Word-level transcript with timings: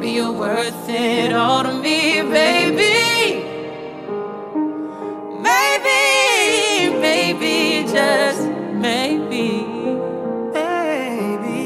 Maybe 0.00 0.12
you're 0.12 0.32
worth 0.32 0.88
it 0.88 1.34
all 1.34 1.62
to 1.62 1.74
me, 1.74 2.22
baby. 2.22 3.44
Maybe, 5.42 6.88
maybe, 6.98 7.84
just 7.86 8.48
maybe. 8.80 9.60
Baby. 10.54 11.60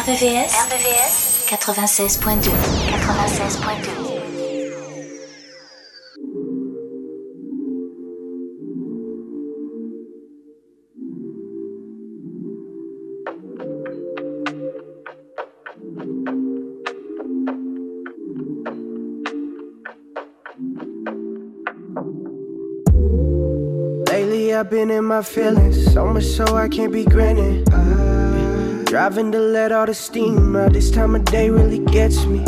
RVVS 0.00 0.52
96.2. 1.50 2.52
96.2. 2.88 4.11
been 24.72 24.90
in 24.90 25.04
my 25.04 25.20
feelings, 25.20 25.92
so 25.92 26.06
much 26.06 26.24
so 26.24 26.46
I 26.56 26.66
can't 26.66 26.90
be 26.90 27.04
grinning. 27.04 27.62
Driving 28.84 29.30
to 29.32 29.38
let 29.38 29.70
all 29.70 29.84
the 29.84 29.92
steam 29.92 30.56
out. 30.56 30.72
This 30.72 30.90
time 30.90 31.14
of 31.14 31.26
day 31.26 31.50
really 31.50 31.80
gets 31.80 32.24
me. 32.24 32.38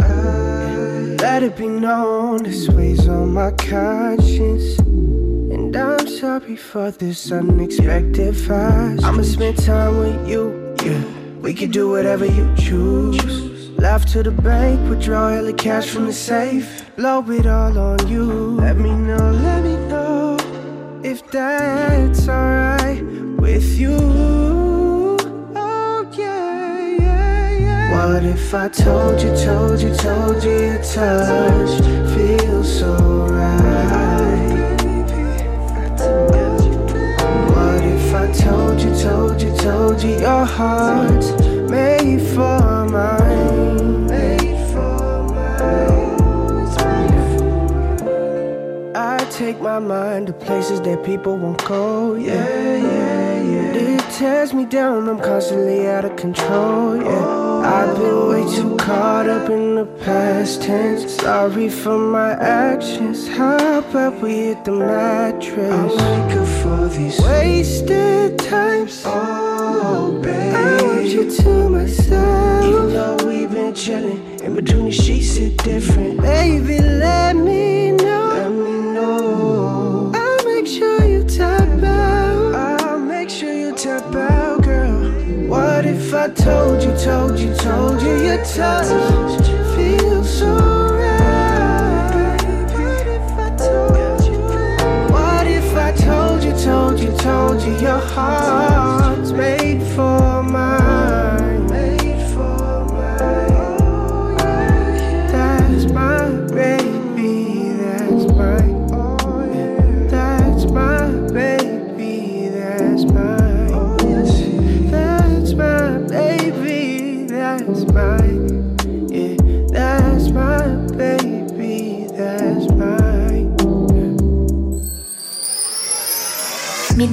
Let 1.18 1.42
it 1.42 1.54
be 1.54 1.68
known 1.68 2.44
this 2.44 2.66
weighs 2.70 3.06
on 3.08 3.34
my 3.34 3.50
conscience. 3.50 4.78
And 4.78 5.76
I'm 5.76 6.08
sorry 6.08 6.56
for 6.56 6.90
this 6.92 7.30
unexpected 7.30 8.34
fast. 8.34 9.04
I'ma 9.04 9.22
spend 9.22 9.62
time 9.62 9.98
with 9.98 10.26
you, 10.26 10.74
yeah. 10.82 11.04
We 11.42 11.52
can 11.52 11.70
do 11.70 11.90
whatever 11.90 12.24
you 12.24 12.50
choose. 12.56 13.68
Laugh 13.78 14.06
to 14.12 14.22
the 14.22 14.30
bank, 14.30 14.88
withdraw 14.88 15.36
all 15.36 15.44
the 15.44 15.52
cash 15.52 15.90
from 15.90 16.06
the 16.06 16.14
safe. 16.14 16.90
Blow 16.96 17.22
it 17.30 17.44
all 17.44 17.76
on 17.76 18.08
you. 18.08 18.24
Let 18.64 18.78
me 18.78 18.92
know, 18.92 19.30
let 19.30 19.62
me 19.62 19.76
know 19.88 19.93
if 21.14 21.30
that's 21.30 22.28
alright 22.28 23.00
with 23.38 23.78
you. 23.78 23.96
Oh, 25.54 26.10
yeah, 26.12 26.88
yeah, 26.98 27.50
yeah. 27.50 28.06
What 28.06 28.24
if 28.24 28.52
I 28.52 28.68
told 28.68 29.22
you, 29.22 29.32
told 29.36 29.80
you, 29.80 29.94
told 29.94 30.42
you 30.42 30.56
your 30.70 30.82
touch 30.82 31.72
feels 32.12 32.78
so 32.80 32.96
right? 33.28 34.74
What 37.54 37.82
if 37.96 38.14
I 38.22 38.32
told 38.32 38.80
you, 38.82 38.92
told 39.00 39.40
you, 39.40 39.56
told 39.56 40.02
you 40.02 40.18
Your 40.18 40.44
heart's 40.44 41.30
made 41.70 42.22
for 42.34 42.88
mine. 42.90 43.23
Take 49.34 49.60
my 49.60 49.80
mind 49.80 50.28
to 50.28 50.32
places 50.32 50.80
that 50.82 51.04
people 51.04 51.36
won't 51.36 51.62
go. 51.64 52.14
Yeah, 52.14 52.76
yeah, 52.76 53.42
yeah. 53.42 53.96
It 53.96 54.10
tears 54.12 54.54
me 54.54 54.64
down. 54.64 55.08
I'm 55.08 55.18
constantly 55.18 55.88
out 55.88 56.04
of 56.04 56.14
control. 56.14 57.02
Yeah. 57.02 57.44
I've 57.76 57.96
been 57.96 58.28
way 58.28 58.54
too 58.54 58.76
caught 58.76 59.28
up 59.28 59.50
in 59.50 59.74
the 59.74 59.86
past 60.04 60.62
tense. 60.62 61.16
Sorry 61.16 61.68
for 61.68 61.98
my 61.98 62.32
actions. 62.34 63.26
How 63.26 63.80
about 63.80 64.22
we 64.22 64.34
hit 64.34 64.64
the 64.64 64.72
mattress? 64.72 65.72
I 65.72 66.26
wake 66.26 66.36
up 66.36 66.48
for 66.62 66.88
these 66.96 67.20
wasted 67.20 68.38
times. 68.38 69.02
Oh, 69.04 70.20
babe. 70.22 70.54
I 70.54 70.82
want 70.82 71.06
you 71.06 71.28
to 71.38 71.68
myself. 71.70 72.64
Even 72.64 72.92
though 72.92 73.16
we've 73.26 73.50
been 73.50 73.74
chilling, 73.74 74.38
in 74.44 74.54
between 74.54 74.84
the 74.84 74.92
sheets, 74.92 75.38
it's 75.38 75.60
different. 75.64 76.20
Baby, 76.20 76.78
let 76.78 77.34
me 77.34 77.93
Told 86.24 86.82
you, 86.82 86.96
told 86.96 87.38
you, 87.38 87.54
told 87.56 88.00
you 88.00 88.24
your 88.24 88.42
touch 88.44 88.88
feels 89.76 90.38
so 90.38 90.56
right? 90.96 92.40
What 95.10 95.46
if 95.46 95.76
I 95.76 95.92
told 95.92 96.42
you? 96.42 96.52
Told 96.52 96.98
you, 96.98 97.14
told 97.18 97.60
you, 97.60 97.72
your 97.78 97.98
heart's 97.98 98.83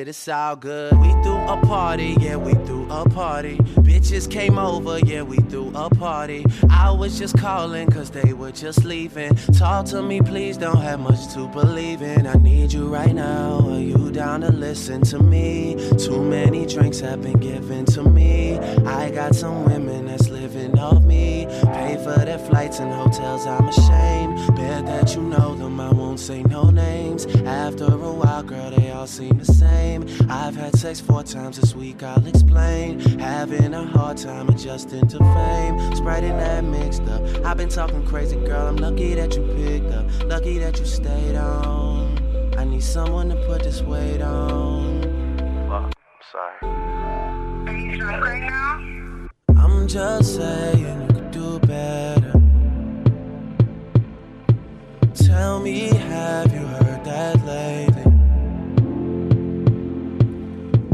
shit, 0.00 0.08
it's 0.08 0.28
all 0.28 0.56
good. 0.56 0.92
We 0.98 1.10
threw 1.22 1.36
a 1.36 1.60
party, 1.66 2.16
yeah, 2.20 2.36
we 2.36 2.52
threw 2.66 2.90
a 2.90 3.08
party. 3.08 3.56
Bitches 3.88 4.30
came 4.30 4.58
over, 4.58 4.98
yeah, 5.00 5.22
we 5.22 5.36
threw 5.50 5.72
a 5.74 5.90
party. 5.90 6.44
I 6.70 6.90
was 6.90 7.18
just 7.18 7.36
calling 7.38 7.90
cause 7.90 8.10
they 8.10 8.32
were 8.32 8.52
just 8.52 8.84
leaving. 8.84 9.34
Talk 9.58 9.86
to 9.86 10.02
me, 10.02 10.20
please, 10.20 10.56
don't 10.56 10.80
have 10.80 11.00
much 11.00 11.32
to 11.34 11.48
believe 11.48 12.02
in. 12.02 12.26
I 12.26 12.34
need 12.34 12.72
you 12.72 12.86
right 12.88 13.14
now. 13.14 13.60
Are 13.68 13.78
you 13.78 14.10
down 14.10 14.40
to 14.40 14.52
listen 14.52 15.02
to 15.02 15.18
me? 15.18 15.76
Too 15.98 16.22
many 16.22 16.66
drinks 16.66 17.00
have 17.00 17.22
been 17.22 17.38
given 17.38 17.84
to 17.86 18.02
me. 18.02 18.58
I 18.86 19.10
got 19.10 19.34
some 19.34 19.64
women 19.64 20.06
that's 20.06 20.28
living 20.28 20.78
off 20.78 21.02
me. 21.02 21.46
Pay 21.74 21.96
for 22.02 22.24
their 22.24 22.38
flights 22.38 22.78
and 22.78 22.92
hotels, 22.92 23.46
I'm 23.46 23.68
ashamed. 23.68 24.56
Bet 24.56 24.86
that 24.86 25.14
you 25.14 25.22
know 25.22 25.54
them, 25.54 25.79
won't 26.10 26.18
say 26.18 26.42
no 26.42 26.70
names. 26.70 27.24
After 27.46 27.84
a 27.84 28.12
while, 28.12 28.42
girl, 28.42 28.68
they 28.70 28.90
all 28.90 29.06
seem 29.06 29.38
the 29.38 29.44
same. 29.44 30.04
I've 30.28 30.56
had 30.56 30.74
sex 30.76 30.98
four 30.98 31.22
times 31.22 31.60
this 31.60 31.76
week, 31.76 32.02
I'll 32.02 32.26
explain. 32.26 32.98
Having 33.20 33.74
a 33.74 33.84
hard 33.84 34.16
time 34.16 34.48
adjusting 34.48 35.06
to 35.06 35.18
fame. 35.18 35.94
Sprite 35.94 36.24
and 36.24 36.40
that 36.40 36.64
mixed 36.64 37.02
up. 37.02 37.22
I've 37.46 37.56
been 37.56 37.68
talking 37.68 38.04
crazy, 38.04 38.34
girl. 38.34 38.66
I'm 38.66 38.74
lucky 38.74 39.14
that 39.14 39.36
you 39.36 39.42
picked 39.54 39.92
up. 39.92 40.04
Lucky 40.24 40.58
that 40.58 40.80
you 40.80 40.84
stayed 40.84 41.36
on. 41.36 42.18
I 42.58 42.64
need 42.64 42.82
someone 42.82 43.28
to 43.28 43.36
put 43.46 43.62
this 43.62 43.80
weight 43.80 44.20
on. 44.20 45.02
Fuck, 45.68 45.92
I'm 45.94 46.22
sorry. 46.32 47.72
Are 47.72 47.78
you 47.78 48.00
drunk 48.00 48.24
right 48.24 48.42
now? 48.50 49.28
I'm 49.62 49.86
just 49.86 50.34
saying 50.34 51.09
Tell 55.40 55.58
me, 55.58 55.88
have 55.88 56.52
you 56.52 56.66
heard 56.66 57.02
that 57.06 57.42
lately? 57.46 58.02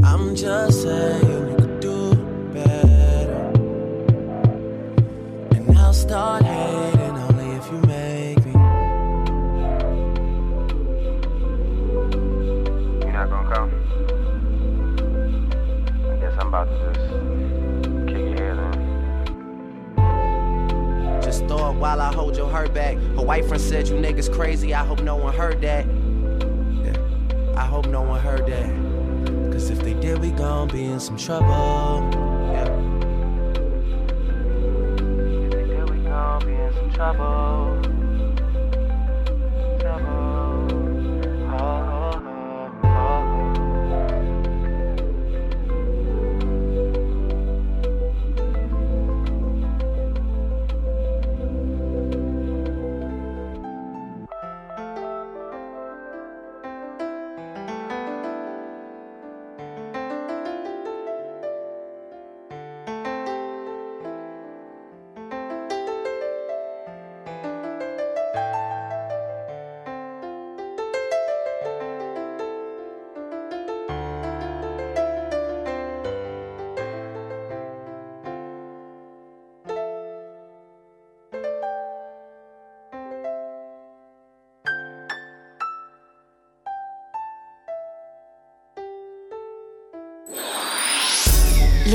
I'm 0.04 0.36
just 0.36 0.82
saying 0.82 1.48
you 1.50 1.56
could 1.56 1.80
do 1.80 2.14
better. 2.54 3.34
And 5.50 5.76
I'll 5.76 5.92
start 5.92 6.44
Just 21.76 21.82
while 21.82 22.00
I 22.00 22.10
hold 22.10 22.38
your 22.38 22.48
hurt 22.48 22.72
back. 22.72 22.96
Her 22.96 23.22
white 23.22 23.44
friend 23.44 23.62
said 23.62 23.86
you 23.86 23.96
niggas 23.96 24.32
crazy. 24.32 24.72
I 24.72 24.82
hope 24.82 25.02
no 25.02 25.14
one 25.16 25.34
heard 25.34 25.60
that. 25.60 25.84
Yeah, 26.82 26.96
I 27.54 27.66
hope 27.66 27.86
no 27.86 28.00
one 28.00 28.18
heard 28.18 28.46
that. 28.46 29.52
Cause 29.52 29.68
if 29.68 29.80
they 29.80 29.92
did, 29.92 30.20
we 30.20 30.30
gon' 30.30 30.68
be 30.68 30.86
in 30.86 30.98
some 30.98 31.18
trouble. 31.18 32.08
Yeah. 32.50 32.64
If 35.44 35.50
they 35.50 35.66
did, 35.66 35.90
we 35.90 35.98
gon' 35.98 36.46
be 36.46 36.54
in 36.54 36.72
some 36.72 36.90
trouble. 36.92 37.82
Trouble. 37.82 37.95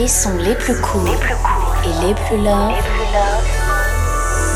Les 0.01 0.08
sons 0.08 0.36
les 0.38 0.55
plus 0.55 0.74
courts 0.81 1.05
et 1.86 2.08
les 2.08 2.15
plus 2.15 2.38
love 2.38 2.74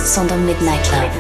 sont 0.03 0.25
dans 0.25 0.37
Midnight 0.37 0.91
Love. 0.91 1.11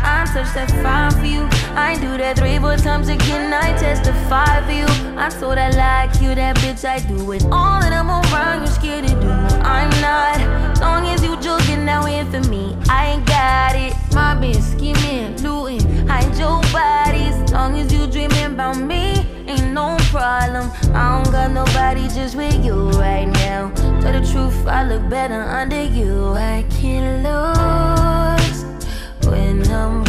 I 0.00 0.26
touch 0.32 0.54
that 0.54 0.70
fire 0.80 1.10
for 1.10 1.26
you. 1.26 1.48
I 1.74 1.96
do 2.00 2.16
that 2.18 2.36
three, 2.38 2.58
four 2.60 2.76
times 2.76 3.08
again. 3.08 3.52
I 3.52 3.76
testify 3.76 4.62
for 4.64 4.72
you. 4.72 4.86
I 5.16 5.28
so 5.28 5.56
that 5.56 5.74
like 5.74 6.20
you, 6.22 6.36
that 6.36 6.56
bitch. 6.58 6.84
I 6.84 7.00
do 7.00 7.32
it 7.32 7.42
all 7.50 7.77
that 7.77 7.77
I'm 8.08 8.32
around. 8.32 8.60
you're 8.60 8.68
scared 8.68 9.06
to 9.06 9.14
do. 9.20 9.28
I'm 9.28 9.90
not. 10.00 10.80
Long 10.80 11.06
as 11.08 11.22
you 11.22 11.36
joking 11.40 11.84
now 11.84 12.06
in 12.06 12.30
for 12.30 12.40
me, 12.48 12.76
I 12.88 13.08
ain't 13.08 13.26
got 13.26 13.74
it. 13.76 13.92
My 14.14 14.34
bitch 14.34 14.62
scheming, 14.62 15.36
looting, 15.42 16.06
hide 16.06 16.34
your 16.38 16.62
bodies. 16.72 17.36
Long 17.52 17.76
as 17.76 17.92
you 17.92 18.06
dreaming 18.06 18.52
about 18.54 18.78
me, 18.78 19.26
ain't 19.46 19.72
no 19.72 19.96
problem. 20.10 20.70
I 20.94 21.22
don't 21.22 21.30
got 21.32 21.50
nobody 21.50 22.08
just 22.08 22.34
with 22.34 22.64
you 22.64 22.90
right 22.92 23.26
now. 23.26 23.70
Tell 24.00 24.12
the 24.12 24.26
truth, 24.32 24.66
I 24.66 24.84
look 24.84 25.08
better 25.10 25.42
under 25.42 25.82
you. 25.82 26.32
I 26.32 26.64
can't 26.80 27.24
lose 27.24 28.64
when 29.26 29.70
I'm 29.70 30.07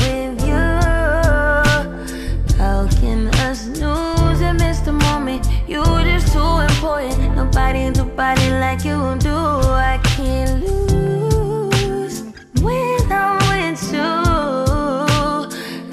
Nobody 7.52 7.90
do 7.90 8.06
body 8.06 8.52
like 8.52 8.86
you 8.86 9.18
do. 9.18 9.36
I 9.36 10.00
can't 10.04 10.64
lose 10.64 12.22
when 12.62 13.12
I'm 13.12 13.40
with 13.50 13.92
you. 13.92 14.00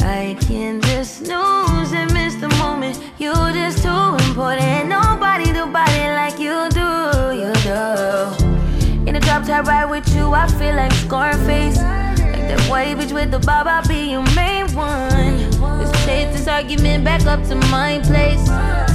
I 0.04 0.36
can 0.42 0.82
just 0.82 1.24
snooze 1.24 1.92
and 1.94 2.12
miss 2.12 2.34
the 2.34 2.48
moment. 2.58 3.00
You're 3.18 3.52
just 3.52 3.82
too 3.82 4.16
important. 4.28 4.90
Nobody 4.90 5.46
do 5.46 5.64
body 5.64 6.04
like 6.20 6.38
you 6.38 6.68
do. 6.76 7.32
You 7.40 7.50
do. 7.64 9.08
In 9.08 9.14
the 9.14 9.20
drop 9.20 9.46
top 9.46 9.66
ride 9.66 9.86
with 9.86 10.14
you, 10.14 10.34
I 10.34 10.46
feel 10.48 10.76
like 10.76 10.92
Scarface. 10.92 11.78
Like 11.78 12.48
that 12.48 12.60
white 12.68 12.98
bitch 12.98 13.14
with 13.14 13.30
the 13.30 13.38
bob, 13.38 13.66
I'll 13.66 13.88
be 13.88 14.10
your 14.10 14.24
main 14.34 14.66
one. 14.74 15.50
Let's 15.78 16.04
take 16.04 16.34
this 16.34 16.46
argument 16.48 17.04
back 17.04 17.24
up 17.24 17.42
to 17.48 17.54
my 17.72 18.00
place. 18.04 18.46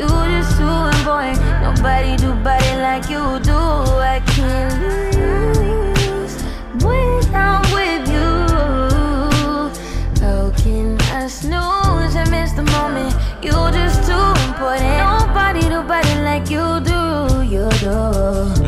You 0.00 0.08
just 0.08 0.56
too 0.56 0.64
important. 0.64 1.38
Nobody 1.60 2.16
do 2.16 2.32
body 2.42 2.72
like 2.80 3.10
you 3.10 3.38
do. 3.40 3.52
I 3.52 4.22
can't 4.32 4.72
lose 5.12 6.42
when 6.82 7.34
I'm 7.34 7.60
with 7.76 8.08
you. 8.08 8.30
How 10.24 10.50
can 10.56 10.98
I 11.12 11.26
snooze 11.26 12.16
and 12.16 12.30
miss 12.30 12.52
the 12.52 12.62
moment? 12.62 13.14
You 13.42 13.52
just 13.76 14.08
too 14.08 14.32
important. 14.48 14.88
Nobody 15.04 15.68
do 15.68 15.82
body 15.82 16.14
like 16.22 16.48
you 16.48 16.80
do. 16.80 17.42
You 17.44 17.68
do. 17.84 18.59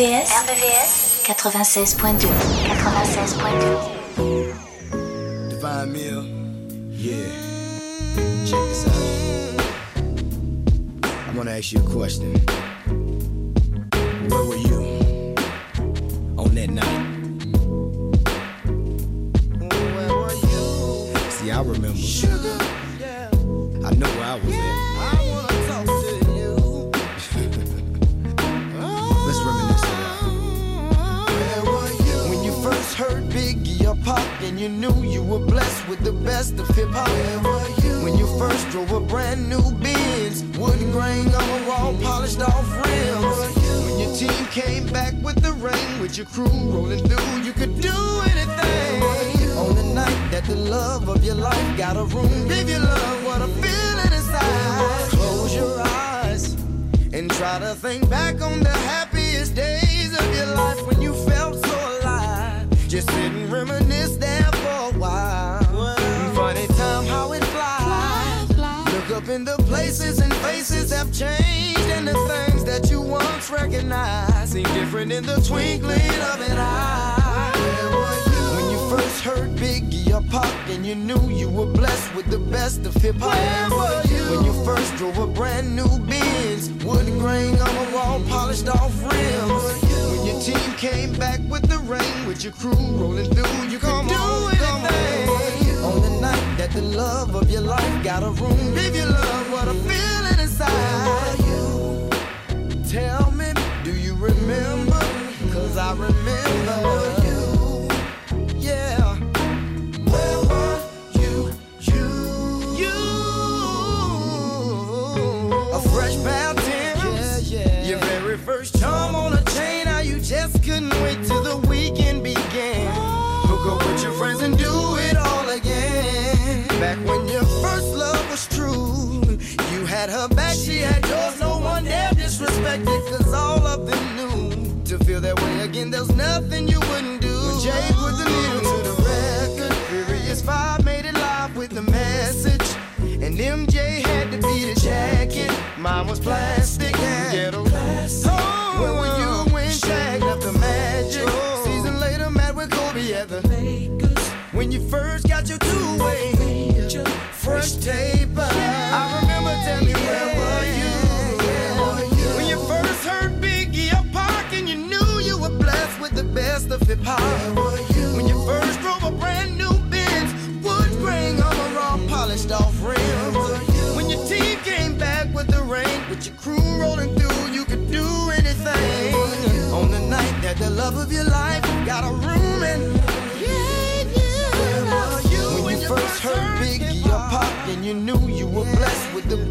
RVVS 0.00 1.28
96.2 1.28 2.26
96.2 4.16 5.50
Divine 5.50 5.92
meal. 5.92 6.24
Yeah. 6.88 7.28
Check 8.46 8.64
this 8.70 8.86
out. 8.88 8.94
I 11.04 11.30
want 11.36 11.48
to 11.50 11.54
ask 11.54 11.72
you 11.72 11.80
a 11.80 11.82
question. 11.82 12.32
Where 14.30 14.44
were 14.44 14.56
you 14.56 14.80
on 16.38 16.54
that 16.54 16.70
night? 16.70 17.06
Where 19.68 20.14
were 20.16 20.32
you? 20.32 21.12
See, 21.30 21.50
I 21.50 21.60
remember. 21.60 21.98
Sugar. 21.98 22.69
And 34.42 34.58
you 34.58 34.68
knew 34.68 34.94
you 35.02 35.22
were 35.22 35.38
blessed 35.38 35.86
with 35.88 36.00
the 36.00 36.12
best 36.12 36.58
of 36.58 36.68
hip 36.68 36.88
hop? 36.90 37.08
When 38.04 38.16
you 38.16 38.26
first 38.38 38.68
drove 38.70 38.92
a 38.92 39.00
brand 39.00 39.48
new 39.48 39.62
Benz, 39.82 40.42
wooden 40.58 40.90
grain 40.92 41.28
on 41.28 41.62
a 41.62 41.68
wall, 41.68 41.94
polished 42.02 42.40
off 42.40 42.66
rims? 42.84 43.38
When 43.86 43.98
your 44.00 44.14
team 44.14 44.46
came 44.46 44.86
back 44.86 45.14
with 45.22 45.42
the 45.42 45.52
rain, 45.52 46.00
with 46.00 46.16
your 46.16 46.26
crew 46.26 46.46
rolling 46.46 47.06
through, 47.06 47.42
you 47.42 47.52
could 47.52 47.80
do 47.80 47.96
anything. 48.32 49.02
On 49.58 49.74
the 49.74 49.84
night 49.94 50.30
that 50.30 50.44
the 50.44 50.56
love 50.56 51.08
of 51.08 51.22
your 51.24 51.34
life 51.34 51.76
got 51.76 51.96
a 51.96 52.04
room, 52.04 52.48
give 52.48 52.68
your 52.68 52.80
love 52.80 53.24
what 53.24 53.42
a 53.42 53.48
feeling 53.48 54.12
inside. 54.12 55.10
Close 55.10 55.54
your 55.54 55.80
eyes 55.80 56.54
and 57.12 57.30
try 57.32 57.58
to 57.58 57.74
think 57.74 58.08
back 58.08 58.40
on 58.40 58.60
the 58.60 58.70
happiest 58.70 59.54
days 59.54 60.18
of 60.18 60.34
your 60.34 60.46
life 60.54 60.86
when 60.86 61.02
you. 61.02 61.09
Just 62.90 63.08
sit 63.10 63.30
and 63.30 63.52
reminisce 63.52 64.16
there 64.16 64.50
for 64.50 64.96
a 64.96 64.98
while. 64.98 65.62
Funny 66.34 66.66
time 66.66 67.06
how 67.06 67.32
it 67.32 67.44
flies. 67.44 68.48
Look 68.92 69.16
up 69.16 69.28
in 69.28 69.44
the 69.44 69.54
places 69.68 70.18
and 70.18 70.34
faces 70.34 70.92
have 70.92 71.12
changed, 71.12 71.78
and 71.78 72.08
the 72.08 72.14
things 72.26 72.64
that 72.64 72.90
you 72.90 73.00
once 73.00 73.48
recognized 73.48 74.54
seem 74.54 74.64
different 74.74 75.12
in 75.12 75.24
the 75.24 75.36
twinkling 75.36 76.00
of 76.00 76.40
an 76.40 76.58
eye. 76.58 77.52
Where 77.54 77.90
were 77.96 78.22
you 78.34 78.56
when 78.56 78.70
you 78.72 78.96
first 78.96 79.22
heard 79.22 79.50
Biggie 79.50 80.12
or 80.12 80.28
Pac, 80.28 80.52
and 80.70 80.84
you 80.84 80.96
knew 80.96 81.30
you 81.30 81.48
were 81.48 81.66
blessed 81.66 82.12
with 82.16 82.26
the 82.26 82.40
best 82.40 82.84
of 82.86 82.94
hip 82.94 83.14
hop? 83.20 83.30
Where 83.30 83.70
were 83.70 84.02
you 84.12 84.36
when 84.36 84.44
you 84.44 84.64
first 84.64 84.96
drove 84.96 85.16
a 85.18 85.28
brand 85.28 85.76
new 85.76 86.00
Benz, 86.08 86.68
wood 86.82 87.06
grain 87.20 87.54
on 87.54 87.86
a 87.86 87.94
wall, 87.94 88.20
polished 88.28 88.68
off 88.68 88.92
rims? 89.04 89.89
team 90.40 90.72
came 90.78 91.12
back 91.12 91.38
with 91.50 91.68
the 91.68 91.78
rain. 91.80 92.26
With 92.26 92.42
your 92.42 92.54
crew 92.54 92.72
rolling 92.72 93.30
through, 93.34 93.68
you 93.68 93.78
come 93.78 94.08
do 94.08 94.14
on, 94.14 94.54
come. 94.56 94.82
On. 94.82 95.92
on 95.92 96.02
the 96.02 96.20
night 96.20 96.56
that 96.56 96.70
the 96.70 96.82
love 96.82 97.34
of 97.34 97.50
your 97.50 97.60
life 97.60 98.04
got 98.04 98.22
a 98.22 98.30
room, 98.30 98.74
give 98.74 98.96
your 98.96 99.06
love 99.06 99.52
what 99.52 99.68
I 99.68 99.74
feel. 99.74 100.19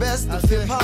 best 0.09 0.29
of 0.29 0.49
hip 0.49 0.67
hop. 0.67 0.81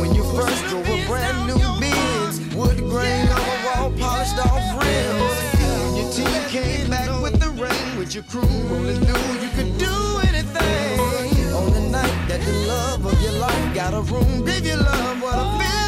When 0.00 0.14
you 0.14 0.24
first 0.32 0.64
drew 0.68 0.80
a 0.80 1.06
brand 1.06 1.38
new 1.48 1.60
beans, 1.82 2.36
wood 2.54 2.78
grain 2.78 3.26
overall, 3.28 3.92
polished 3.98 4.38
off 4.46 4.64
rims. 4.80 5.36
When 5.82 5.96
your 5.98 6.10
team 6.16 6.42
came 6.48 6.88
back 6.88 7.10
with 7.22 7.38
the 7.38 7.50
rain, 7.62 7.98
with 7.98 8.14
your 8.14 8.24
crew 8.24 8.48
rolling 8.70 9.04
through, 9.04 9.34
you 9.44 9.50
could 9.56 9.72
do 9.76 9.94
anything. 10.28 10.98
On 11.60 11.68
the 11.76 11.84
night 11.90 12.18
that 12.28 12.40
the 12.40 12.54
love 12.72 13.04
of 13.04 13.22
your 13.22 13.32
life 13.32 13.74
got 13.74 13.92
a 13.92 14.00
room, 14.00 14.44
give 14.46 14.64
your 14.64 14.78
love 14.78 15.22
what 15.22 15.34
I 15.34 15.58
feel. 15.58 15.81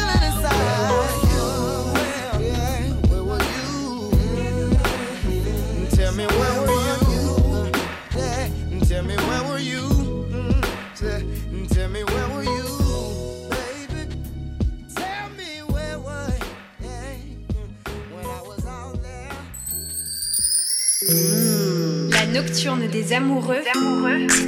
des 22.73 23.13
amoureux, 23.13 23.61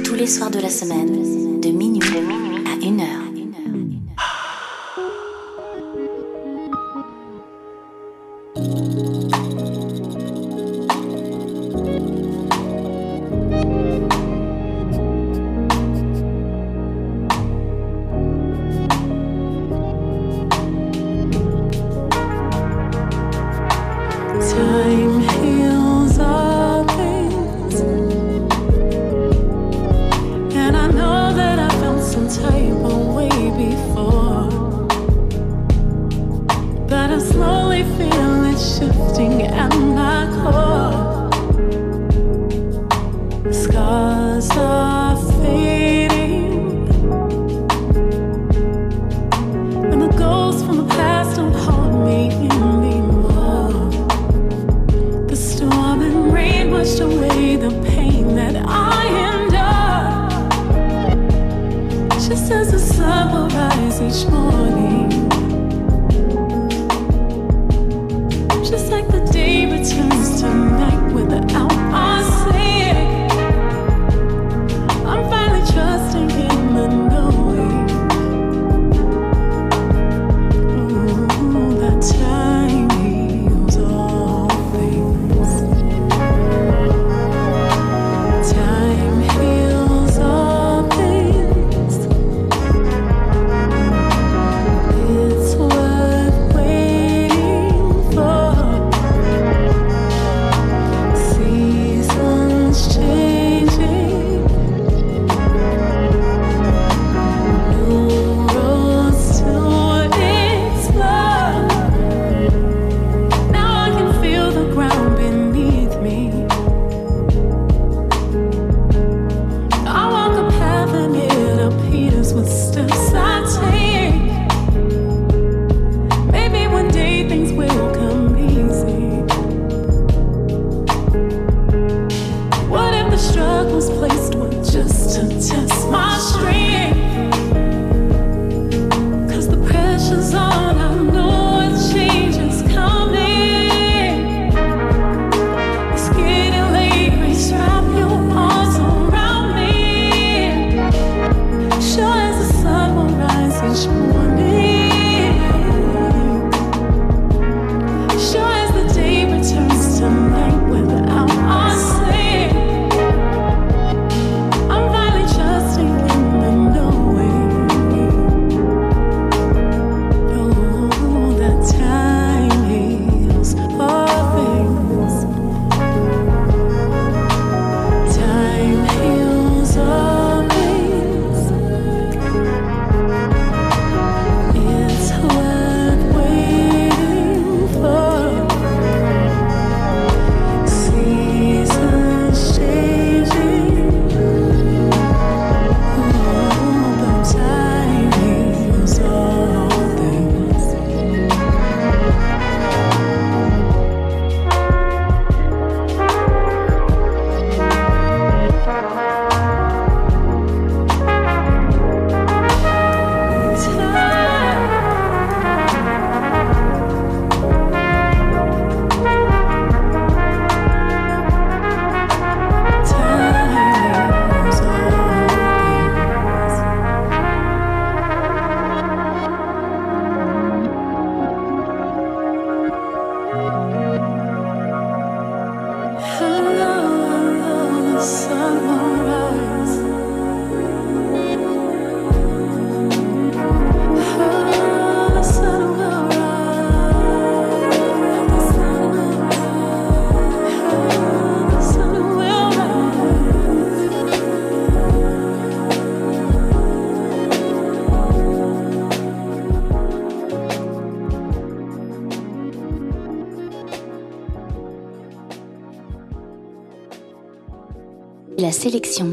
tous 0.04 0.14
les 0.16 0.26
soirs 0.26 0.50
de 0.50 0.58
la 0.58 0.68
semaine, 0.68 1.60
de 1.60 1.70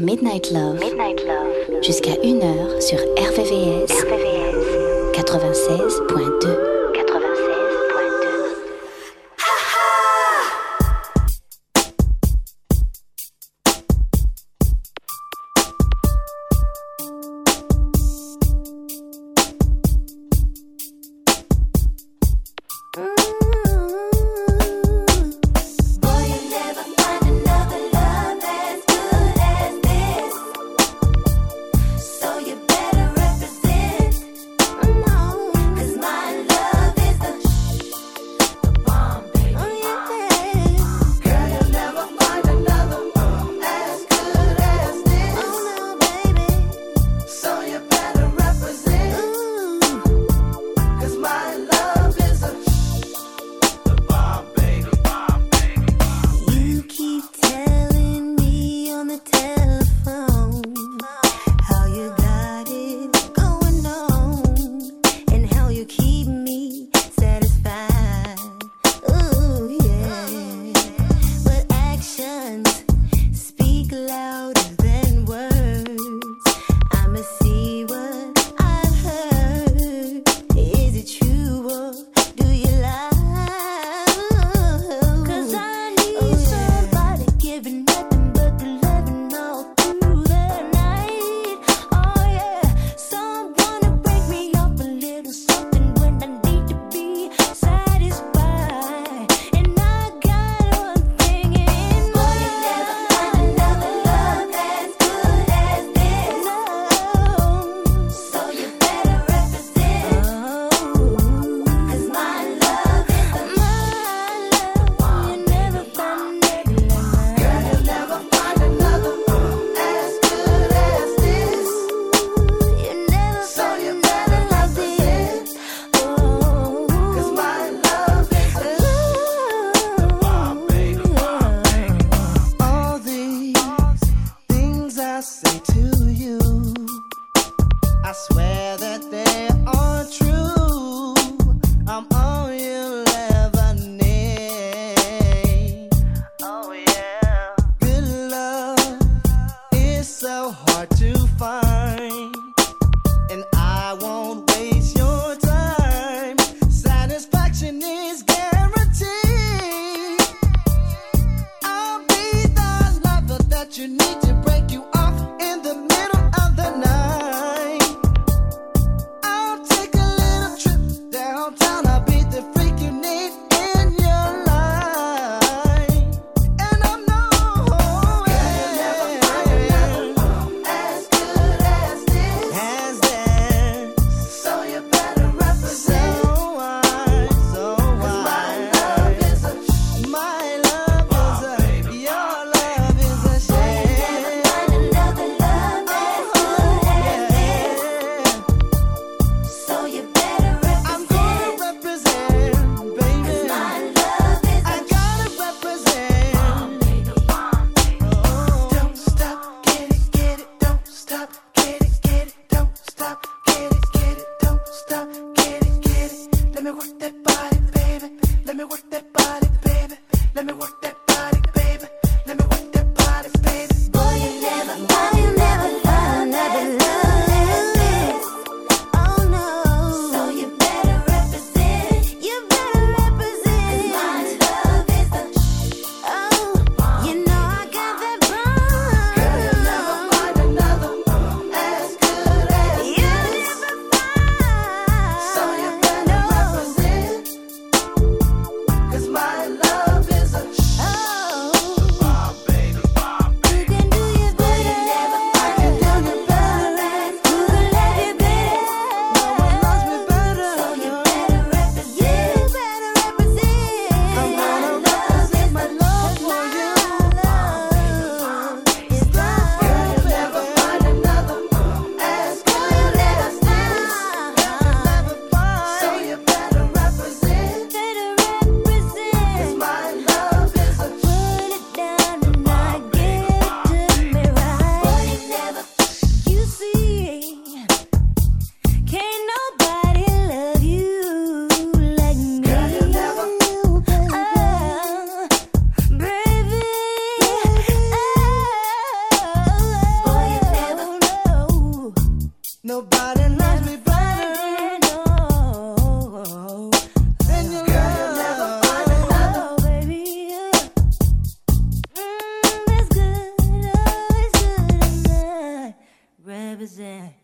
sélection 0.06 0.74
Midnight 0.74 1.26
Love, 1.26 1.82
jusqu'à 1.82 2.14
1h 2.14 2.65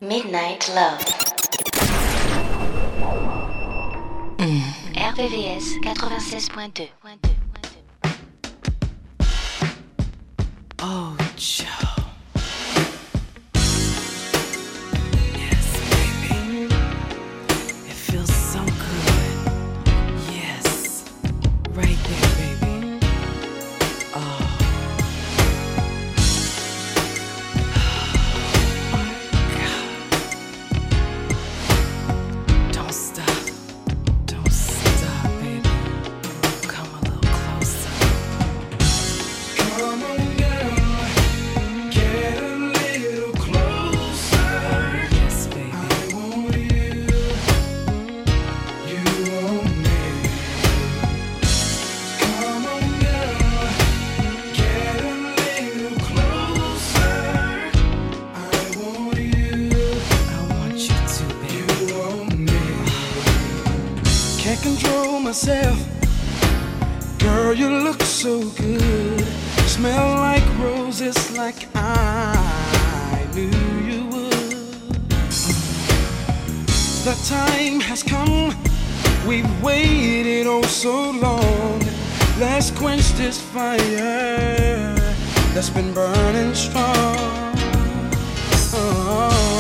Midnight 0.03 0.69
Love. 0.75 0.99
RVVS 4.97 5.81
96.2. 5.85 6.88
Oh, 10.81 11.17
Joe. 11.37 11.91
time 77.28 77.78
has 77.80 78.02
come. 78.02 78.54
We've 79.26 79.62
waited 79.62 80.46
oh 80.46 80.62
so 80.62 81.11
long. 81.11 81.81
Let's 82.38 82.70
quench 82.70 83.12
this 83.12 83.40
fire 83.40 83.79
that's 85.54 85.70
been 85.70 85.94
burning 85.94 86.54
strong. 86.54 87.16
Oh. 88.75 89.52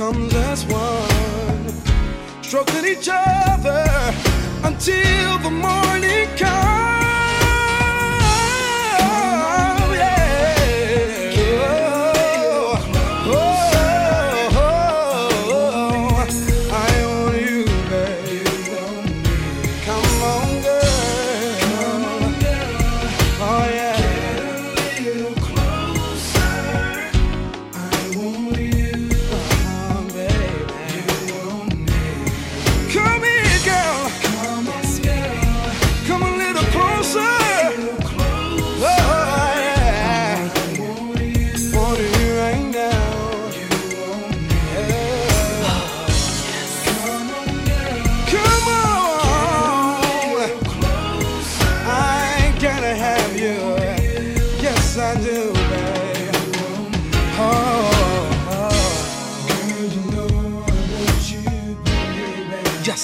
comes 0.00 0.34
as 0.34 0.64
one, 0.64 2.42
stroking 2.42 2.86
each 2.86 3.06
other 3.12 3.84
until 4.64 5.38
the 5.40 5.50
morning 5.50 6.26
comes. 6.38 6.79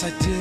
I 0.04 0.10
did. 0.20 0.35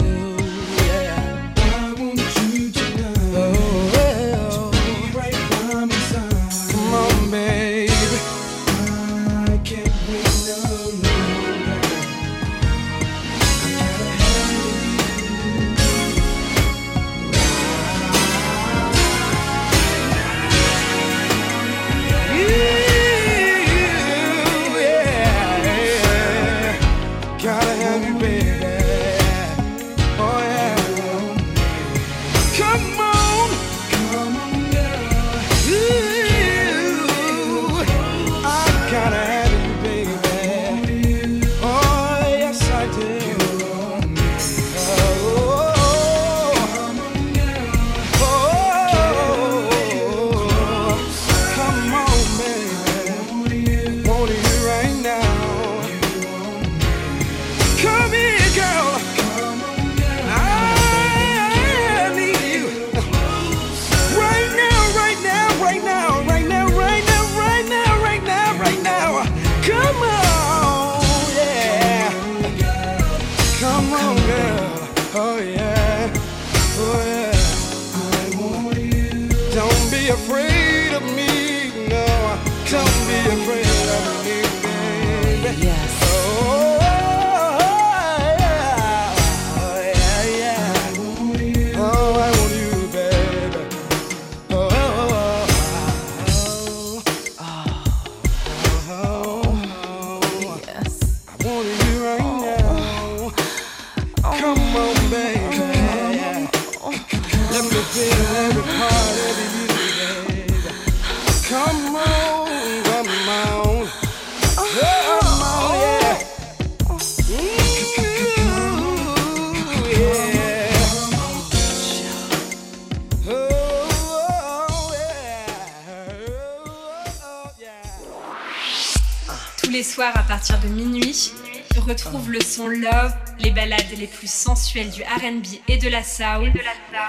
Soirs 130.06 130.18
à 130.24 130.28
partir 130.28 130.60
de 130.60 130.68
minuit, 130.68 131.32
retrouve 131.80 132.30
le 132.30 132.40
son 132.40 132.68
Love, 132.68 133.12
les 133.40 133.50
ballades 133.50 133.90
les 133.98 134.06
plus 134.06 134.30
sensuelles 134.30 134.92
du 134.92 135.02
RB 135.02 135.44
et 135.68 135.78
de 135.78 135.90
la 135.90 136.04
soul 136.04 136.52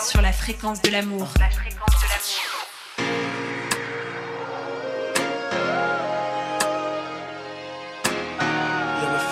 sur 0.00 0.22
la 0.22 0.32
fréquence 0.32 0.80
de 0.80 0.88
l'amour. 0.90 1.28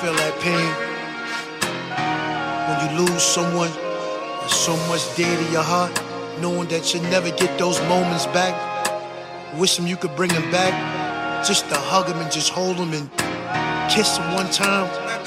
Feel 0.02 0.14
that 0.16 0.38
pain? 0.40 0.68
When 2.68 2.76
you 2.84 3.06
lose 3.06 3.22
someone, 3.22 3.70
there's 4.40 4.52
so 4.52 4.76
much 4.88 5.00
dear 5.16 5.34
to 5.34 5.52
your 5.52 5.62
heart, 5.62 5.98
knowing 6.42 6.68
that 6.68 6.92
you'll 6.92 7.04
never 7.04 7.30
get 7.30 7.56
those 7.56 7.80
moments 7.88 8.26
back. 8.26 8.54
Wish 9.56 9.76
them 9.76 9.86
you 9.86 9.96
could 9.96 10.14
bring 10.16 10.32
them 10.32 10.50
back, 10.50 10.74
just 11.46 11.70
to 11.70 11.76
hug 11.76 12.08
them 12.08 12.18
and 12.18 12.30
just 12.30 12.50
hold 12.50 12.76
them 12.76 12.92
and 12.92 13.23
kiss 13.94 14.18
them 14.18 14.34
one 14.34 14.50
time. 14.50 15.23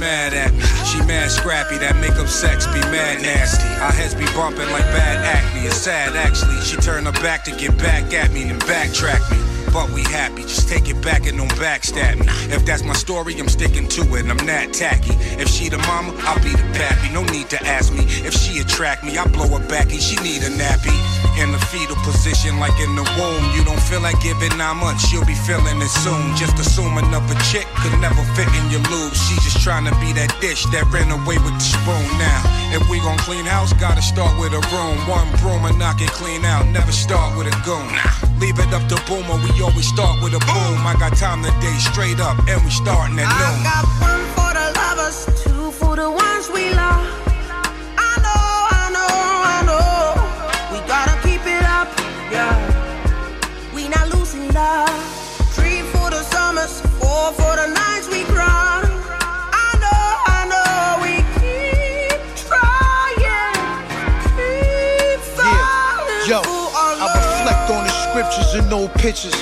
Mad 0.00 0.32
at 0.32 0.52
me. 0.54 0.64
She 0.88 0.98
mad 1.06 1.30
scrappy, 1.30 1.76
that 1.78 1.94
make 2.00 2.16
up 2.16 2.26
sex 2.26 2.66
be 2.66 2.80
mad 2.88 3.20
nasty. 3.22 3.68
Our 3.84 3.92
heads 3.92 4.14
be 4.14 4.24
bumping 4.34 4.70
like 4.72 4.88
bad 4.96 5.20
acne. 5.22 5.68
It's 5.68 5.76
sad 5.76 6.16
actually. 6.16 6.58
She 6.62 6.76
turn 6.78 7.04
her 7.04 7.12
back 7.20 7.44
to 7.44 7.52
get 7.52 7.76
back 7.78 8.12
at 8.14 8.32
me, 8.32 8.44
then 8.44 8.58
backtrack 8.60 9.20
me. 9.30 9.38
But 9.72 9.90
we 9.90 10.02
happy, 10.02 10.42
just 10.42 10.68
take 10.68 10.88
it 10.88 11.00
back 11.00 11.28
and 11.28 11.38
don't 11.38 11.52
backstab 11.54 12.18
me. 12.18 12.26
If 12.52 12.66
that's 12.66 12.82
my 12.82 12.94
story, 12.94 13.38
I'm 13.38 13.48
sticking 13.48 13.86
to 13.88 14.00
it, 14.16 14.26
and 14.26 14.32
I'm 14.32 14.44
not 14.44 14.72
tacky. 14.72 15.14
If 15.38 15.48
she 15.48 15.68
the 15.68 15.78
mama, 15.78 16.12
I'll 16.26 16.42
be 16.42 16.50
the 16.50 16.66
pappy. 16.74 17.12
No 17.12 17.22
need 17.22 17.50
to 17.50 17.64
ask 17.64 17.92
me. 17.92 18.02
If 18.26 18.34
she 18.34 18.58
attract 18.58 19.04
me, 19.04 19.16
I 19.16 19.26
blow 19.28 19.46
her 19.46 19.68
back 19.68 19.92
and 19.92 20.02
she 20.02 20.16
need 20.24 20.42
a 20.42 20.50
nappy. 20.50 21.19
In 21.40 21.52
the 21.52 21.58
fetal 21.72 21.96
position, 22.04 22.60
like 22.60 22.76
in 22.84 22.92
the 22.94 23.02
womb. 23.16 23.42
You 23.56 23.64
don't 23.64 23.80
feel 23.80 24.04
like 24.04 24.20
giving 24.20 24.52
nine 24.60 24.76
months, 24.76 25.10
you'll 25.10 25.24
be 25.24 25.34
feeling 25.34 25.80
it 25.80 25.88
soon. 25.88 26.36
Just 26.36 26.52
assuming 26.60 27.08
another 27.08 27.32
chick 27.48 27.64
could 27.80 27.96
never 27.96 28.20
fit 28.36 28.44
in 28.60 28.68
your 28.68 28.84
lube. 28.92 29.16
She 29.16 29.40
just 29.40 29.64
trying 29.64 29.88
to 29.88 29.94
be 30.04 30.12
that 30.20 30.28
dish 30.44 30.68
that 30.68 30.84
ran 30.92 31.08
away 31.08 31.40
with 31.40 31.56
the 31.56 31.64
spoon. 31.64 32.04
Now, 32.20 32.44
if 32.76 32.84
we 32.92 33.00
gon' 33.00 33.16
clean 33.24 33.48
house, 33.48 33.72
gotta 33.72 34.02
start 34.04 34.36
with 34.36 34.52
a 34.52 34.60
room. 34.68 35.00
One 35.08 35.32
broom 35.40 35.64
and 35.64 35.78
knock 35.80 36.04
it 36.04 36.12
clean 36.12 36.44
out. 36.44 36.68
Never 36.68 36.92
start 36.92 37.32
with 37.40 37.48
a 37.48 37.56
goon. 37.64 37.88
Leave 38.36 38.60
it 38.60 38.68
up 38.76 38.84
to 38.92 39.00
boomer, 39.08 39.40
we 39.40 39.48
always 39.64 39.88
start 39.88 40.20
with 40.20 40.36
a 40.36 40.42
boom. 40.44 40.76
I 40.84 40.92
got 41.00 41.16
time 41.16 41.40
today, 41.40 41.76
straight 41.80 42.20
up, 42.20 42.36
and 42.52 42.60
we 42.60 42.70
starting 42.70 43.16
at 43.16 43.24
I 43.24 43.32
noon. 43.40 43.64
got 43.64 43.84
one 43.96 44.24
for 44.36 44.50
the 44.52 44.66
lovers, 44.76 45.18
two 45.40 45.72
for 45.72 45.96
the 45.96 46.10
ones 46.12 46.52
we 46.52 46.68
lost. 46.76 47.19
And 68.54 68.72
old 68.72 68.92
pictures. 68.94 69.34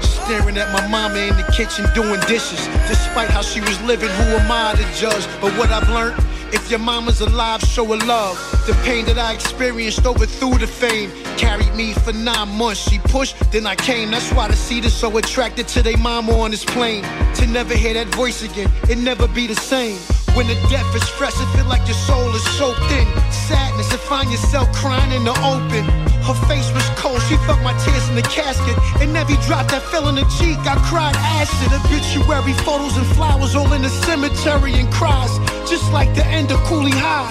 Staring 0.00 0.56
at 0.56 0.72
my 0.72 0.86
mama 0.88 1.18
in 1.18 1.36
the 1.36 1.52
kitchen 1.52 1.84
doing 1.94 2.20
dishes. 2.28 2.66
Despite 2.88 3.28
how 3.30 3.42
she 3.42 3.60
was 3.60 3.80
living, 3.82 4.08
who 4.08 4.24
am 4.36 4.50
I 4.50 4.74
to 4.74 5.00
judge? 5.00 5.26
But 5.40 5.52
what 5.58 5.70
I've 5.70 5.88
learned, 5.88 6.16
if 6.52 6.70
your 6.70 6.80
mama's 6.80 7.20
alive, 7.20 7.60
show 7.60 7.84
her 7.86 8.06
love. 8.06 8.36
The 8.66 8.74
pain 8.84 9.04
that 9.06 9.18
I 9.18 9.32
experienced 9.32 10.06
over 10.06 10.24
overthrew 10.24 10.58
the 10.58 10.66
fame. 10.66 11.10
Carried 11.36 11.74
me 11.74 11.92
for 11.92 12.12
nine 12.12 12.48
months. 12.56 12.88
She 12.88 12.98
pushed, 12.98 13.34
then 13.52 13.66
I 13.66 13.74
came. 13.76 14.10
That's 14.10 14.32
why 14.32 14.48
the 14.48 14.56
seed 14.56 14.84
is 14.84 14.92
so 14.92 15.16
attracted 15.16 15.68
to 15.68 15.82
their 15.82 15.98
mama 15.98 16.32
on 16.38 16.50
this 16.50 16.64
plane. 16.64 17.04
To 17.36 17.46
never 17.46 17.74
hear 17.74 17.94
that 17.94 18.08
voice 18.14 18.42
again, 18.42 18.70
it 18.88 18.98
never 18.98 19.26
be 19.28 19.46
the 19.46 19.54
same. 19.54 19.98
When 20.36 20.46
the 20.46 20.54
death 20.70 20.94
is 20.94 21.06
fresh, 21.08 21.34
it 21.34 21.48
feel 21.56 21.66
like 21.66 21.86
your 21.86 21.98
soul 22.06 22.34
is 22.34 22.44
soaked 22.56 22.90
in 22.92 23.06
sadness 23.50 23.90
and 23.90 24.00
find 24.00 24.30
yourself 24.30 24.70
crying 24.72 25.12
in 25.12 25.24
the 25.24 25.34
open. 25.42 25.84
Her 26.22 26.38
face 26.46 26.70
was 26.72 26.86
cold, 26.94 27.20
she 27.26 27.36
felt 27.46 27.60
my 27.62 27.74
tears 27.82 28.08
in 28.08 28.14
the 28.14 28.22
casket. 28.22 28.76
And 29.02 29.16
every 29.16 29.36
drop 29.46 29.66
that 29.74 29.82
fell 29.90 30.08
in 30.08 30.14
the 30.14 30.26
cheek, 30.38 30.58
I 30.64 30.76
cried 30.86 31.16
acid. 31.16 31.74
Obituary 31.74 32.54
photos 32.62 32.96
and 32.96 33.06
flowers 33.18 33.54
all 33.56 33.72
in 33.72 33.82
the 33.82 33.90
cemetery 34.06 34.74
and 34.74 34.88
cries, 34.92 35.32
just 35.68 35.90
like 35.92 36.14
the 36.14 36.24
end 36.26 36.52
of 36.52 36.58
Cooley 36.68 36.94
High. 36.94 37.30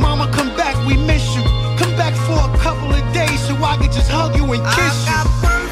Mama, 0.00 0.30
come 0.32 0.56
back, 0.56 0.74
we 0.86 0.96
miss 0.96 1.24
you. 1.36 1.42
Come 1.76 1.92
back 2.00 2.14
for 2.26 2.40
a 2.48 2.50
couple 2.64 2.90
of 2.92 3.02
days 3.12 3.40
so 3.46 3.54
I 3.62 3.76
can 3.76 3.92
just 3.92 4.10
hug 4.10 4.34
you 4.36 4.44
and 4.52 4.62
kiss 4.72 4.96
you. 5.06 5.71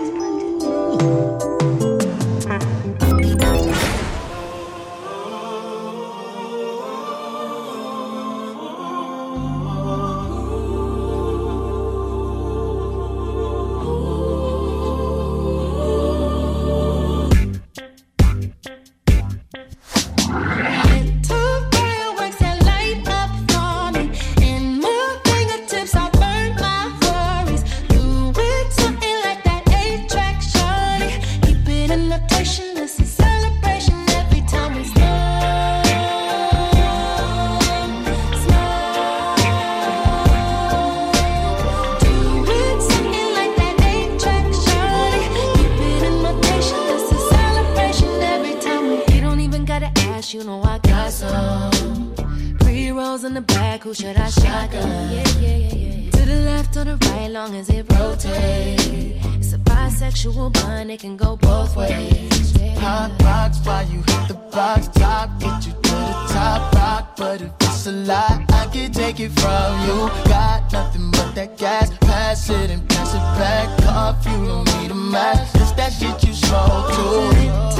box 64.61 64.87
top, 64.89 65.27
get 65.39 65.65
you 65.65 65.73
to 65.87 65.95
the 66.09 66.15
top 66.29 66.73
rock. 66.75 67.15
But 67.17 67.41
if 67.41 67.51
it's 67.61 67.87
a 67.87 67.91
lie, 67.91 68.45
I 68.49 68.67
can 68.71 68.91
take 68.91 69.19
it 69.19 69.31
from 69.41 69.69
you. 69.87 69.97
Got 70.29 70.71
nothing 70.71 71.09
but 71.09 71.33
that 71.33 71.57
gas, 71.57 71.89
pass 72.01 72.49
it 72.49 72.69
and 72.69 72.87
pass 72.87 73.11
it 73.19 73.25
back. 73.39 73.67
Cough, 73.83 74.23
you 74.27 74.45
don't 74.45 74.67
need 74.77 74.91
a 74.91 74.99
mask. 75.15 75.55
It's 75.55 75.71
that 75.79 75.91
shit 75.97 76.17
you 76.25 76.33
smoke 76.33 76.87
too. 76.95 77.70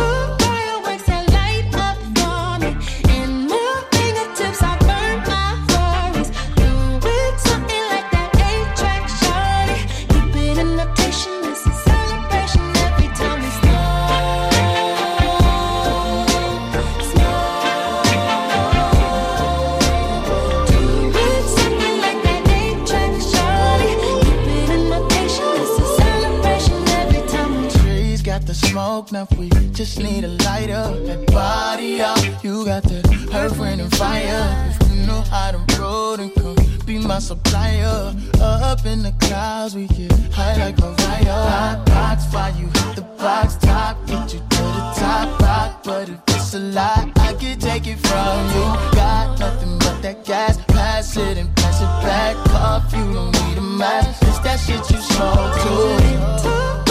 enough, 29.22 29.38
we 29.38 29.50
just 29.72 30.00
need 30.00 30.24
a 30.24 30.30
lighter. 30.46 30.84
That 31.06 31.28
body 31.28 32.02
out, 32.02 32.44
you 32.44 32.66
got 32.66 32.84
the 32.84 33.02
hurt, 33.32 33.56
friend, 33.56 33.82
and 33.82 33.96
fire. 33.96 34.76
If 34.82 34.90
you 34.92 35.06
know 35.06 35.22
how 35.22 35.52
to 35.52 35.82
roll, 35.82 36.20
and 36.20 36.34
come 36.34 36.56
be 36.86 36.98
my 36.98 37.20
supplier. 37.20 38.16
Up 38.42 38.86
in 38.86 39.04
the 39.04 39.14
clouds, 39.20 39.76
we 39.76 39.88
get 39.88 40.12
high 40.32 40.58
like 40.58 40.78
a 40.80 40.96
fire. 40.98 41.42
Hot 41.54 41.86
box, 41.86 42.26
fly 42.32 42.50
you 42.58 42.66
hit 42.66 42.96
the 42.96 43.02
box 43.20 43.56
top, 43.58 43.96
get 44.08 44.34
you 44.34 44.40
to 44.40 44.64
the 44.78 44.94
top 44.98 45.40
rock. 45.42 45.84
But 45.84 46.10
if 46.10 46.20
it's 46.30 46.54
a 46.56 46.60
lie, 46.60 47.12
I 47.18 47.34
can 47.34 47.60
take 47.60 47.88
it 47.88 48.00
from 48.00 48.40
you. 48.56 48.66
Got 48.98 49.40
nothing 49.40 49.78
but 49.80 50.02
that 50.02 50.26
gas, 50.26 50.58
pass 50.66 51.18
it 51.18 51.38
and 51.38 51.56
pass 51.56 51.80
it 51.82 51.94
back. 52.06 52.36
Off, 52.56 52.92
you 52.94 53.14
don't 53.14 53.32
need 53.46 53.58
a 53.58 53.62
mask, 53.62 54.24
it's 54.24 54.40
that 54.40 54.60
shit 54.60 54.90
you 54.90 54.98
smoke 54.98 55.54
too. 55.64 56.91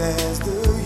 As 0.00 0.38
the 0.38 0.79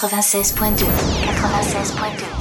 96.2. 0.00 0.86
96.2. 0.86 2.39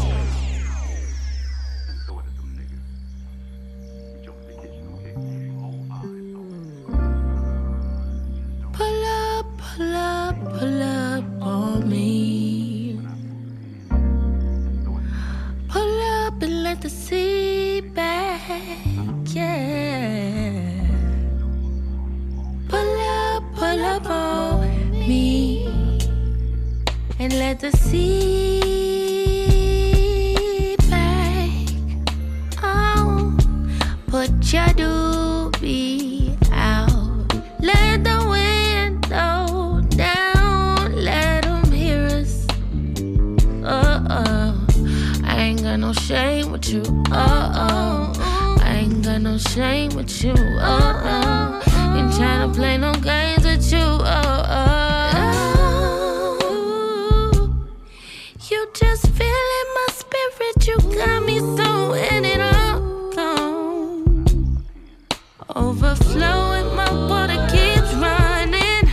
Overflowing, 65.56 66.76
my 66.76 66.92
water 67.08 67.48
keeps 67.50 67.92
running. 67.96 68.88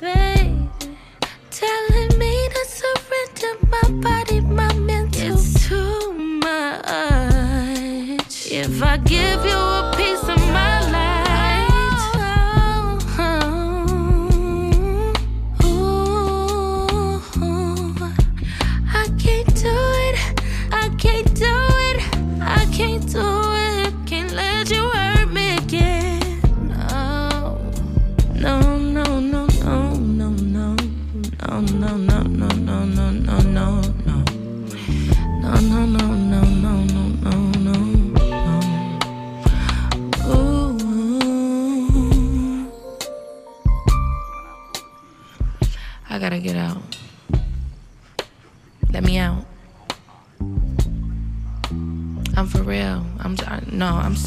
Baby, 0.00 0.70
telling 1.50 2.18
me 2.18 2.48
to 2.48 2.64
surrender 2.66 3.58
my 3.68 3.82
body, 4.00 4.40
my 4.40 4.72
mental. 4.74 5.34
It's 5.34 5.68
too 5.68 6.12
much. 6.14 6.86
If 8.50 8.82
I 8.82 8.96
give 8.96 9.44
you 9.44 9.73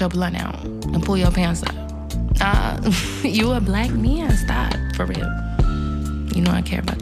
your 0.00 0.08
blunt 0.08 0.36
out 0.36 0.62
and 0.64 1.02
pull 1.02 1.16
your 1.16 1.30
pants 1.30 1.62
up. 1.62 1.74
Uh, 2.40 2.92
you 3.22 3.52
a 3.52 3.60
black 3.60 3.90
man. 3.90 4.30
Stop, 4.36 4.74
for 4.96 5.06
real. 5.06 5.28
You 6.34 6.42
know 6.42 6.50
I 6.50 6.62
care 6.62 6.80
about 6.80 6.97